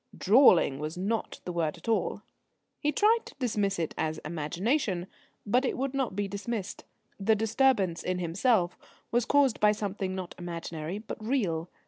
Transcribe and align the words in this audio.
Drawling 0.17 0.79
was 0.79 0.97
not 0.97 1.41
the 1.45 1.51
word 1.53 1.77
at 1.77 1.87
all. 1.87 2.23
He 2.79 2.91
tried 2.91 3.19
to 3.25 3.35
dismiss 3.37 3.77
it 3.77 3.93
as 3.99 4.17
imagination, 4.25 5.05
but 5.45 5.63
it 5.63 5.77
would 5.77 5.93
not 5.93 6.15
be 6.15 6.27
dismissed. 6.27 6.85
The 7.19 7.35
disturbance 7.35 8.01
in 8.01 8.17
himself 8.17 8.79
was 9.11 9.25
caused 9.25 9.59
by 9.59 9.73
something 9.73 10.15
not 10.15 10.33
imaginary, 10.39 10.97
but 10.97 11.23
real. 11.23 11.69